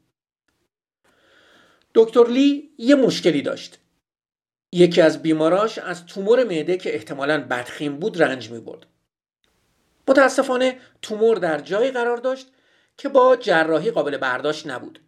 دکتر 1.95 2.27
لی 2.27 2.69
یه 2.77 2.95
مشکلی 2.95 3.41
داشت. 3.41 3.79
یکی 4.71 5.01
از 5.01 5.21
بیماراش 5.21 5.77
از 5.77 6.05
تومور 6.05 6.43
معده 6.43 6.77
که 6.77 6.95
احتمالا 6.95 7.47
بدخیم 7.47 7.99
بود 7.99 8.23
رنج 8.23 8.51
می 8.51 8.59
برد. 8.59 8.85
متاسفانه 10.07 10.77
تومور 11.01 11.37
در 11.37 11.59
جایی 11.59 11.91
قرار 11.91 12.17
داشت 12.17 12.47
که 12.97 13.09
با 13.09 13.35
جراحی 13.35 13.91
قابل 13.91 14.17
برداشت 14.17 14.67
نبود. 14.67 14.99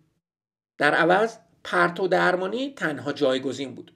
در 0.77 0.93
عوض 0.93 1.37
پرتو 1.63 2.07
درمانی 2.07 2.73
تنها 2.73 3.13
جایگزین 3.13 3.75
بود. 3.75 3.93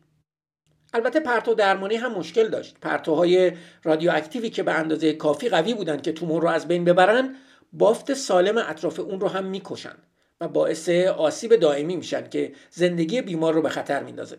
البته 0.94 1.20
پرتو 1.20 1.54
درمانی 1.54 1.96
هم 1.96 2.12
مشکل 2.12 2.48
داشت. 2.48 2.80
پرتوهای 2.82 3.52
رادیواکتیوی 3.84 4.50
که 4.50 4.64
به 4.64 4.74
اندازه 4.74 5.14
کافی 5.14 5.50
قوی 5.50 5.74
بودند 5.74 6.02
که 6.02 6.12
تومور 6.12 6.42
رو 6.42 6.48
از 6.48 6.68
بین 6.68 6.86
ببرن 6.86 7.36
بافت 7.74 8.14
سالم 8.14 8.58
اطراف 8.58 9.00
اون 9.00 9.20
رو 9.20 9.28
هم 9.28 9.46
می‌کشن 9.46 9.96
و 10.42 10.48
باعث 10.48 10.90
آسیب 10.90 11.56
دائمی 11.56 11.96
میشن 11.96 12.30
که 12.30 12.54
زندگی 12.72 13.22
بیمار 13.22 13.54
رو 13.54 13.62
به 13.62 13.70
خطر 13.70 14.04
میندازه. 14.04 14.38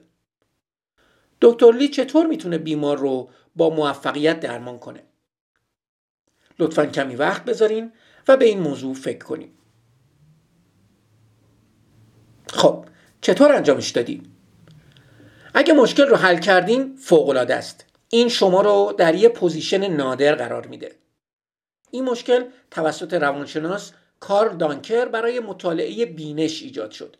دکتر 1.40 1.72
لی 1.72 1.88
چطور 1.88 2.26
می‌تونه 2.26 2.58
بیمار 2.58 2.98
رو 2.98 3.30
با 3.56 3.70
موفقیت 3.70 4.40
درمان 4.40 4.78
کنه؟ 4.78 5.02
لطفا 6.58 6.86
کمی 6.86 7.16
وقت 7.16 7.44
بذارین 7.44 7.92
و 8.28 8.36
به 8.36 8.44
این 8.44 8.60
موضوع 8.60 8.94
فکر 8.94 9.24
کنیم. 9.24 9.58
خب 12.48 12.84
چطور 13.20 13.52
انجامش 13.52 13.90
دادیم؟ 13.90 14.36
اگه 15.54 15.72
مشکل 15.72 16.06
رو 16.06 16.16
حل 16.16 16.38
کردین 16.38 16.96
فوقالعاده 16.96 17.54
است 17.54 17.84
این 18.10 18.28
شما 18.28 18.60
رو 18.60 18.94
در 18.98 19.14
یه 19.14 19.28
پوزیشن 19.28 19.90
نادر 19.96 20.34
قرار 20.34 20.66
میده 20.66 20.92
این 21.90 22.04
مشکل 22.04 22.44
توسط 22.70 23.14
روانشناس 23.14 23.92
کار 24.20 24.48
دانکر 24.48 25.04
برای 25.04 25.40
مطالعه 25.40 26.06
بینش 26.06 26.62
ایجاد 26.62 26.90
شد. 26.90 27.16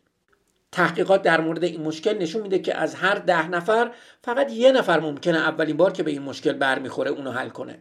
تحقیقات 0.72 1.22
در 1.22 1.40
مورد 1.40 1.64
این 1.64 1.80
مشکل 1.80 2.18
نشون 2.18 2.42
میده 2.42 2.58
که 2.58 2.74
از 2.74 2.94
هر 2.94 3.14
ده 3.14 3.48
نفر 3.48 3.90
فقط 4.22 4.52
یه 4.52 4.72
نفر 4.72 5.00
ممکنه 5.00 5.38
اولین 5.38 5.76
بار 5.76 5.92
که 5.92 6.02
به 6.02 6.10
این 6.10 6.22
مشکل 6.22 6.52
برمیخوره 6.52 7.10
اونو 7.10 7.30
حل 7.30 7.48
کنه. 7.48 7.78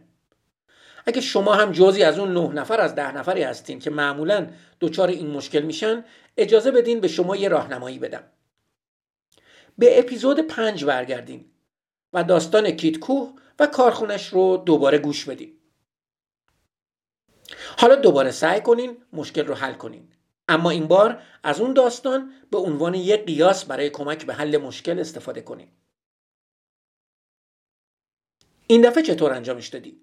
اگه 1.06 1.20
شما 1.20 1.54
هم 1.54 1.72
جزی 1.72 2.02
از 2.02 2.18
اون 2.18 2.32
نه 2.32 2.52
نفر 2.52 2.80
از 2.80 2.94
ده 2.94 3.16
نفری 3.16 3.42
هستین 3.42 3.78
که 3.78 3.90
معمولا 3.90 4.46
دچار 4.80 5.08
این 5.08 5.30
مشکل 5.30 5.62
میشن 5.62 6.04
اجازه 6.36 6.70
بدین 6.70 7.00
به 7.00 7.08
شما 7.08 7.36
یه 7.36 7.48
راهنمایی 7.48 7.98
بدم. 7.98 8.22
به 9.78 9.98
اپیزود 9.98 10.40
پنج 10.40 10.84
برگردیم 10.84 11.52
و 12.12 12.24
داستان 12.24 12.70
کیت 12.70 12.98
کوه 12.98 13.34
و 13.58 13.66
کارخونش 13.66 14.28
رو 14.28 14.62
دوباره 14.66 14.98
گوش 14.98 15.24
بدیم. 15.24 15.55
حالا 17.78 17.94
دوباره 17.94 18.30
سعی 18.30 18.60
کنین 18.60 18.96
مشکل 19.12 19.46
رو 19.46 19.54
حل 19.54 19.74
کنین. 19.74 20.08
اما 20.48 20.70
این 20.70 20.86
بار 20.86 21.22
از 21.42 21.60
اون 21.60 21.72
داستان 21.72 22.32
به 22.50 22.58
عنوان 22.58 22.94
یک 22.94 23.26
قیاس 23.26 23.64
برای 23.64 23.90
کمک 23.90 24.26
به 24.26 24.34
حل 24.34 24.56
مشکل 24.56 24.98
استفاده 24.98 25.40
کنین. 25.40 25.68
این 28.66 28.80
دفعه 28.80 29.02
چطور 29.02 29.32
انجامش 29.32 29.68
دادیم؟ 29.68 30.00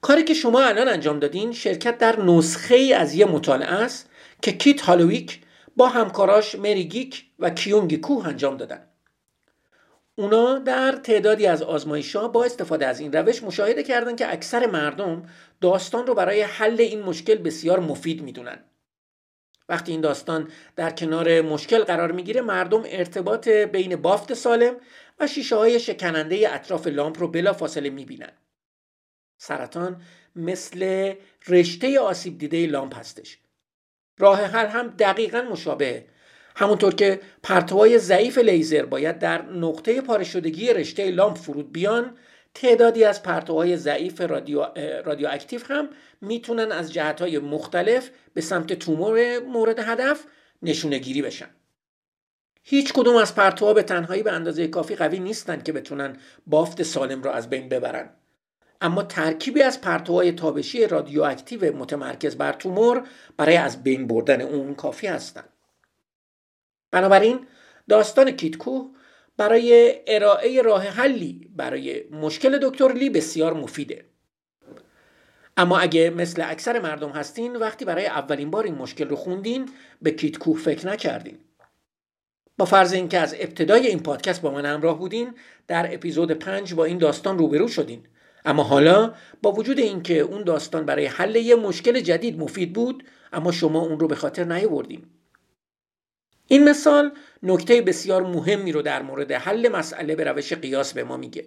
کاری 0.00 0.24
که 0.24 0.34
شما 0.34 0.60
الان 0.60 0.88
انجام 0.88 1.18
دادین 1.18 1.52
شرکت 1.52 1.98
در 1.98 2.20
نسخه 2.20 2.74
ای 2.74 2.92
از 2.92 3.14
یه 3.14 3.26
مطالعه 3.26 3.68
است 3.68 4.10
که 4.42 4.52
کیت 4.52 4.80
هالویک 4.80 5.40
با 5.76 5.88
همکاراش 5.88 6.54
مری 6.54 6.84
گیک 6.84 7.24
و 7.38 7.50
کیونگ 7.50 8.00
کوه 8.00 8.28
انجام 8.28 8.56
دادن. 8.56 8.87
اونا 10.18 10.58
در 10.58 10.92
تعدادی 10.92 11.46
از 11.46 11.62
آزمایش 11.62 12.16
با 12.16 12.44
استفاده 12.44 12.86
از 12.86 13.00
این 13.00 13.12
روش 13.12 13.42
مشاهده 13.42 13.82
کردند 13.82 14.18
که 14.18 14.32
اکثر 14.32 14.66
مردم 14.66 15.28
داستان 15.60 16.06
رو 16.06 16.14
برای 16.14 16.42
حل 16.42 16.80
این 16.80 17.02
مشکل 17.02 17.34
بسیار 17.34 17.80
مفید 17.80 18.22
می‌دونن. 18.22 18.64
وقتی 19.68 19.92
این 19.92 20.00
داستان 20.00 20.50
در 20.76 20.90
کنار 20.90 21.40
مشکل 21.40 21.84
قرار 21.84 22.12
می‌گیره 22.12 22.40
مردم 22.40 22.82
ارتباط 22.86 23.48
بین 23.48 23.96
بافت 23.96 24.34
سالم 24.34 24.76
و 25.18 25.26
شیشه 25.26 25.56
های 25.56 25.80
شکننده 25.80 26.54
اطراف 26.54 26.86
لامپ 26.86 27.18
رو 27.18 27.28
بلا 27.28 27.52
فاصله 27.52 27.90
می‌بینن. 27.90 28.32
سرطان 29.36 30.02
مثل 30.36 31.14
رشته 31.48 32.00
آسیب 32.00 32.38
دیده 32.38 32.66
لامپ 32.66 32.98
هستش. 32.98 33.38
راه 34.18 34.42
حل 34.42 34.66
هم 34.66 34.88
دقیقا 34.88 35.42
مشابه 35.42 36.04
همونطور 36.58 36.94
که 36.94 37.20
پرتوهای 37.42 37.98
ضعیف 37.98 38.38
لیزر 38.38 38.84
باید 38.84 39.18
در 39.18 39.42
نقطه 39.42 40.00
پاره 40.00 40.24
شدگی 40.24 40.72
رشته 40.72 41.10
لامپ 41.10 41.36
فرود 41.36 41.72
بیان 41.72 42.16
تعدادی 42.54 43.04
از 43.04 43.22
پرتوهای 43.22 43.76
ضعیف 43.76 44.20
رادیو, 44.20 44.66
رادیواکتیو 45.04 45.60
هم 45.68 45.88
می‌تونن 46.20 46.72
از 46.72 46.92
جهتهای 46.92 47.38
مختلف 47.38 48.10
به 48.34 48.40
سمت 48.40 48.72
تومور 48.72 49.38
مورد 49.38 49.78
هدف 49.78 50.24
نشونه 50.62 50.98
گیری 50.98 51.22
بشن. 51.22 51.48
هیچ 52.62 52.92
کدوم 52.92 53.16
از 53.16 53.34
پرتوها 53.34 53.74
به 53.74 53.82
تنهایی 53.82 54.22
به 54.22 54.32
اندازه 54.32 54.68
کافی 54.68 54.96
قوی 54.96 55.18
نیستند 55.18 55.64
که 55.64 55.72
بتونن 55.72 56.16
بافت 56.46 56.82
سالم 56.82 57.22
را 57.22 57.32
از 57.32 57.50
بین 57.50 57.68
ببرن. 57.68 58.10
اما 58.80 59.02
ترکیبی 59.02 59.62
از 59.62 59.80
پرتوهای 59.80 60.32
تابشی 60.32 60.86
رادیواکتیو 60.86 61.76
متمرکز 61.76 62.36
بر 62.36 62.52
تومور 62.52 63.02
برای 63.36 63.56
از 63.56 63.82
بین 63.82 64.06
بردن 64.06 64.40
اون 64.40 64.74
کافی 64.74 65.06
هستند 65.06 65.48
بنابراین 66.90 67.46
داستان 67.88 68.30
کیتکو 68.30 68.88
برای 69.36 70.00
ارائه 70.06 70.62
راه 70.62 70.82
حلی 70.82 71.50
برای 71.56 72.04
مشکل 72.10 72.58
دکتر 72.58 72.92
لی 72.92 73.10
بسیار 73.10 73.52
مفیده. 73.52 74.04
اما 75.56 75.78
اگه 75.78 76.10
مثل 76.10 76.42
اکثر 76.46 76.80
مردم 76.80 77.10
هستین 77.10 77.56
وقتی 77.56 77.84
برای 77.84 78.06
اولین 78.06 78.50
بار 78.50 78.64
این 78.64 78.74
مشکل 78.74 79.08
رو 79.08 79.16
خوندین 79.16 79.68
به 80.02 80.10
کیتکو 80.10 80.54
فکر 80.54 80.86
نکردین. 80.86 81.38
با 82.58 82.64
فرض 82.64 82.92
اینکه 82.92 83.18
از 83.18 83.34
ابتدای 83.38 83.86
این 83.86 84.00
پادکست 84.00 84.42
با 84.42 84.50
من 84.50 84.66
همراه 84.66 84.98
بودین 84.98 85.34
در 85.66 85.94
اپیزود 85.94 86.32
پنج 86.32 86.74
با 86.74 86.84
این 86.84 86.98
داستان 86.98 87.38
روبرو 87.38 87.68
شدین. 87.68 88.02
اما 88.44 88.62
حالا 88.62 89.14
با 89.42 89.52
وجود 89.52 89.78
اینکه 89.78 90.18
اون 90.18 90.44
داستان 90.44 90.86
برای 90.86 91.06
حل 91.06 91.36
یه 91.36 91.54
مشکل 91.54 92.00
جدید 92.00 92.38
مفید 92.38 92.72
بود 92.72 93.04
اما 93.32 93.52
شما 93.52 93.80
اون 93.80 94.00
رو 94.00 94.08
به 94.08 94.14
خاطر 94.14 94.44
نیاوردین. 94.44 95.06
این 96.50 96.68
مثال 96.68 97.12
نکته 97.42 97.82
بسیار 97.82 98.22
مهمی 98.22 98.72
رو 98.72 98.82
در 98.82 99.02
مورد 99.02 99.32
حل 99.32 99.68
مسئله 99.68 100.16
به 100.16 100.24
روش 100.24 100.52
قیاس 100.52 100.92
به 100.92 101.04
ما 101.04 101.16
میگه. 101.16 101.44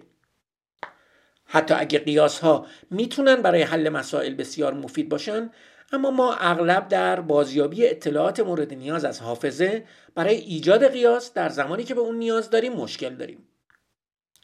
حتی 1.44 1.74
اگه 1.74 1.98
قیاس 1.98 2.38
ها 2.38 2.66
می‌تونن 2.90 3.36
برای 3.36 3.62
حل 3.62 3.88
مسائل 3.88 4.34
بسیار 4.34 4.74
مفید 4.74 5.08
باشن 5.08 5.50
اما 5.92 6.10
ما 6.10 6.34
اغلب 6.34 6.88
در 6.88 7.20
بازیابی 7.20 7.86
اطلاعات 7.86 8.40
مورد 8.40 8.74
نیاز 8.74 9.04
از 9.04 9.20
حافظه 9.20 9.84
برای 10.14 10.36
ایجاد 10.36 10.88
قیاس 10.88 11.34
در 11.34 11.48
زمانی 11.48 11.84
که 11.84 11.94
به 11.94 12.00
اون 12.00 12.16
نیاز 12.16 12.50
داریم 12.50 12.72
مشکل 12.72 13.14
داریم. 13.14 13.48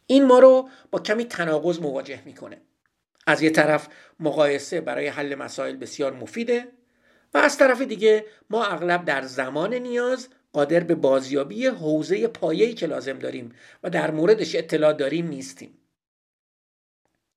این 0.06 0.24
ما 0.26 0.38
رو 0.38 0.68
با 0.90 0.98
کمی 0.98 1.24
تناقض 1.24 1.80
مواجه 1.80 2.22
می‌کنه. 2.24 2.60
از 3.26 3.42
یه 3.42 3.50
طرف 3.50 3.88
مقایسه 4.20 4.80
برای 4.80 5.06
حل 5.06 5.34
مسائل 5.34 5.76
بسیار 5.76 6.12
مفیده 6.12 6.68
و 7.34 7.38
از 7.38 7.58
طرف 7.58 7.82
دیگه 7.82 8.24
ما 8.50 8.64
اغلب 8.64 9.04
در 9.04 9.22
زمان 9.22 9.74
نیاز 9.74 10.28
قادر 10.52 10.80
به 10.80 10.94
بازیابی 10.94 11.66
حوزه 11.66 12.26
پایه‌ای 12.26 12.74
که 12.74 12.86
لازم 12.86 13.18
داریم 13.18 13.54
و 13.82 13.90
در 13.90 14.10
موردش 14.10 14.54
اطلاع 14.54 14.92
داریم 14.92 15.28
نیستیم. 15.28 15.78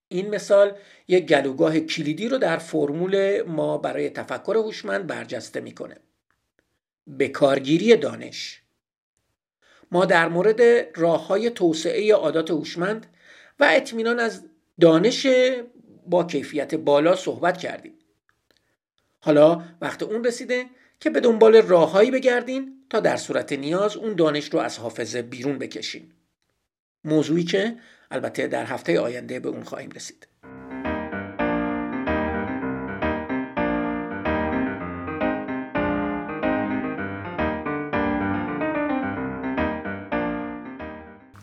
این 0.08 0.30
مثال 0.30 0.78
یک 1.08 1.26
گلوگاه 1.26 1.80
کلیدی 1.80 2.30
رو 2.30 2.38
در 2.38 2.58
فرمول 2.58 3.42
ما 3.42 3.78
برای 3.78 4.10
تفکر 4.10 4.56
هوشمند 4.58 5.08
برجسته 5.08 5.60
می‌کنه. 5.60 5.98
به 7.08 7.28
کارگیری 7.28 7.96
دانش. 7.96 8.62
ما 9.92 10.06
در 10.06 10.28
مورد 10.28 10.62
راه 11.00 11.28
های 11.28 11.50
توسعه 11.50 12.14
عادات 12.14 12.52
هوشمند 12.52 13.08
و 13.60 13.68
اطمینان 13.72 14.20
از 14.20 14.44
دانش 14.82 15.28
با 16.08 16.24
کیفیت 16.24 16.76
بالا 16.76 17.16
صحبت 17.16 17.58
کردیم. 17.58 17.94
حالا 19.20 19.64
وقت 19.82 20.04
اون 20.04 20.24
رسیده 20.24 20.66
که 21.02 21.10
به 21.10 21.20
دنبال 21.20 21.62
راههایی 21.62 22.12
بگردین 22.12 22.74
تا 22.90 23.00
در 23.00 23.18
صورت 23.18 23.54
نیاز 23.54 23.96
اون 23.96 24.16
دانش 24.16 24.54
رو 24.54 24.60
از 24.60 24.78
حافظه 24.78 25.22
بیرون 25.22 25.58
بکشین. 25.58 26.12
موضوعی 27.04 27.44
که 27.44 27.76
البته 28.12 28.48
در 28.48 28.66
هفته 28.66 29.00
آینده 29.00 29.40
به 29.40 29.50
اون 29.50 29.64
خواهیم 29.64 29.90
رسید. 29.96 30.28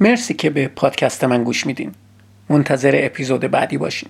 مرسی 0.00 0.34
که 0.34 0.50
به 0.50 0.68
پادکست 0.68 1.24
من 1.24 1.44
گوش 1.44 1.66
میدین. 1.66 1.92
منتظر 2.48 2.92
اپیزود 2.94 3.40
بعدی 3.40 3.78
باشین. 3.78 4.08